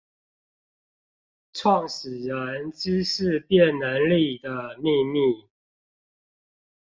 [1.53, 5.47] 創始人知識變能力的祕密